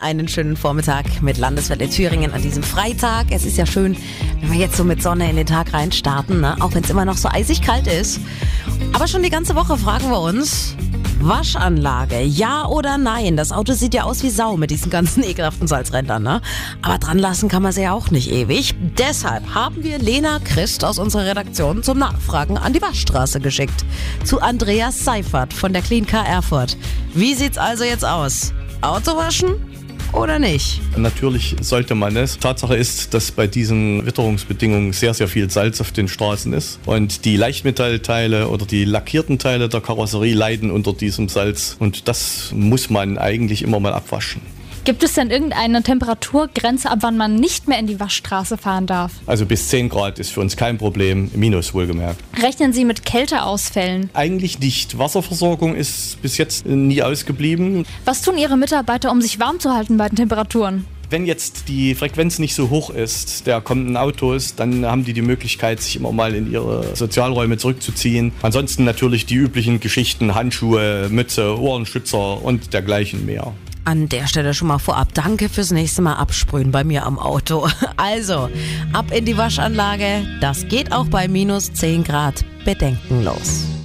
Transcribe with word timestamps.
Einen 0.00 0.28
schönen 0.28 0.56
Vormittag 0.56 1.22
mit 1.22 1.38
Landeswelle 1.38 1.90
Thüringen 1.90 2.32
an 2.32 2.40
diesem 2.40 2.62
Freitag. 2.62 3.26
Es 3.32 3.44
ist 3.44 3.56
ja 3.56 3.66
schön, 3.66 3.96
wenn 4.40 4.52
wir 4.52 4.60
jetzt 4.60 4.76
so 4.76 4.84
mit 4.84 5.02
Sonne 5.02 5.28
in 5.28 5.34
den 5.34 5.44
Tag 5.46 5.72
reinstarten, 5.72 6.40
ne? 6.40 6.54
auch 6.60 6.72
wenn 6.72 6.84
es 6.84 6.90
immer 6.90 7.04
noch 7.04 7.16
so 7.16 7.28
eisig 7.28 7.62
kalt 7.62 7.88
ist. 7.88 8.20
Aber 8.92 9.08
schon 9.08 9.24
die 9.24 9.28
ganze 9.28 9.56
Woche 9.56 9.76
fragen 9.76 10.08
wir 10.08 10.20
uns, 10.20 10.76
Waschanlage, 11.18 12.20
ja 12.20 12.64
oder 12.66 12.96
nein? 12.96 13.36
Das 13.36 13.50
Auto 13.50 13.72
sieht 13.72 13.92
ja 13.92 14.04
aus 14.04 14.22
wie 14.22 14.30
Sau 14.30 14.56
mit 14.56 14.70
diesen 14.70 14.88
ganzen 14.88 15.24
ekelhaften 15.24 15.66
Salzrändern, 15.66 16.22
ne? 16.22 16.42
Aber 16.80 16.98
dran 16.98 17.18
lassen 17.18 17.48
kann 17.48 17.64
man 17.64 17.72
sie 17.72 17.82
ja 17.82 17.90
auch 17.92 18.12
nicht 18.12 18.30
ewig. 18.30 18.76
Deshalb 18.96 19.52
haben 19.52 19.82
wir 19.82 19.98
Lena 19.98 20.38
Christ 20.38 20.84
aus 20.84 21.00
unserer 21.00 21.26
Redaktion 21.26 21.82
zum 21.82 21.98
Nachfragen 21.98 22.56
an 22.56 22.72
die 22.72 22.82
Waschstraße 22.82 23.40
geschickt. 23.40 23.84
Zu 24.22 24.40
Andreas 24.40 25.04
Seifert 25.04 25.52
von 25.52 25.72
der 25.72 25.82
Clean 25.82 26.06
Car 26.06 26.24
Erfurt. 26.24 26.76
Wie 27.14 27.34
sieht's 27.34 27.58
also 27.58 27.82
jetzt 27.82 28.04
aus? 28.04 28.54
Auto 28.80 29.16
waschen 29.16 29.56
oder 30.12 30.38
nicht? 30.38 30.80
Natürlich 30.96 31.56
sollte 31.60 31.94
man 31.94 32.16
es. 32.16 32.38
Tatsache 32.38 32.76
ist, 32.76 33.14
dass 33.14 33.32
bei 33.32 33.46
diesen 33.46 34.04
Witterungsbedingungen 34.06 34.92
sehr, 34.92 35.14
sehr 35.14 35.28
viel 35.28 35.50
Salz 35.50 35.80
auf 35.80 35.92
den 35.92 36.08
Straßen 36.08 36.52
ist. 36.52 36.78
Und 36.86 37.24
die 37.24 37.36
Leichtmetallteile 37.36 38.48
oder 38.48 38.66
die 38.66 38.84
lackierten 38.84 39.38
Teile 39.38 39.68
der 39.68 39.80
Karosserie 39.80 40.34
leiden 40.34 40.70
unter 40.70 40.92
diesem 40.92 41.28
Salz. 41.28 41.76
Und 41.78 42.08
das 42.08 42.52
muss 42.54 42.90
man 42.90 43.18
eigentlich 43.18 43.62
immer 43.62 43.80
mal 43.80 43.92
abwaschen. 43.92 44.40
Gibt 44.88 45.02
es 45.02 45.12
denn 45.12 45.30
irgendeine 45.30 45.82
Temperaturgrenze, 45.82 46.90
ab 46.90 47.00
wann 47.02 47.18
man 47.18 47.34
nicht 47.34 47.68
mehr 47.68 47.78
in 47.78 47.86
die 47.86 48.00
Waschstraße 48.00 48.56
fahren 48.56 48.86
darf? 48.86 49.12
Also 49.26 49.44
bis 49.44 49.68
10 49.68 49.90
Grad 49.90 50.18
ist 50.18 50.30
für 50.30 50.40
uns 50.40 50.56
kein 50.56 50.78
Problem, 50.78 51.30
minus 51.34 51.74
wohlgemerkt. 51.74 52.18
Rechnen 52.42 52.72
Sie 52.72 52.86
mit 52.86 53.04
Kälteausfällen? 53.04 54.08
Eigentlich 54.14 54.60
nicht. 54.60 54.96
Wasserversorgung 54.96 55.74
ist 55.74 56.22
bis 56.22 56.38
jetzt 56.38 56.64
nie 56.64 57.02
ausgeblieben. 57.02 57.84
Was 58.06 58.22
tun 58.22 58.38
Ihre 58.38 58.56
Mitarbeiter, 58.56 59.12
um 59.12 59.20
sich 59.20 59.38
warm 59.38 59.60
zu 59.60 59.74
halten 59.74 59.98
bei 59.98 60.08
den 60.08 60.16
Temperaturen? 60.16 60.86
Wenn 61.10 61.26
jetzt 61.26 61.68
die 61.68 61.94
Frequenz 61.94 62.38
nicht 62.38 62.54
so 62.54 62.70
hoch 62.70 62.88
ist 62.88 63.46
der 63.46 63.60
kommenden 63.60 63.98
Autos, 63.98 64.54
dann 64.54 64.86
haben 64.86 65.04
die 65.04 65.12
die 65.12 65.20
Möglichkeit, 65.20 65.82
sich 65.82 65.96
immer 65.96 66.12
mal 66.12 66.34
in 66.34 66.50
ihre 66.50 66.96
Sozialräume 66.96 67.58
zurückzuziehen. 67.58 68.32
Ansonsten 68.40 68.84
natürlich 68.84 69.26
die 69.26 69.34
üblichen 69.34 69.80
Geschichten, 69.80 70.34
Handschuhe, 70.34 71.08
Mütze, 71.10 71.58
Ohrenschützer 71.60 72.42
und 72.42 72.72
dergleichen 72.72 73.26
mehr. 73.26 73.52
An 73.88 74.06
der 74.10 74.26
Stelle 74.26 74.52
schon 74.52 74.68
mal 74.68 74.76
vorab 74.76 75.14
danke 75.14 75.48
fürs 75.48 75.70
nächste 75.70 76.02
Mal 76.02 76.16
absprühen 76.16 76.70
bei 76.72 76.84
mir 76.84 77.06
am 77.06 77.18
Auto. 77.18 77.66
Also, 77.96 78.50
ab 78.92 79.10
in 79.12 79.24
die 79.24 79.38
Waschanlage. 79.38 80.26
Das 80.42 80.68
geht 80.68 80.92
auch 80.92 81.06
bei 81.06 81.26
minus 81.26 81.72
10 81.72 82.04
Grad 82.04 82.44
bedenkenlos. 82.66 83.77